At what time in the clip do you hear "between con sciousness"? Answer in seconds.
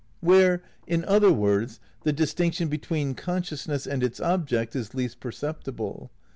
2.69-3.85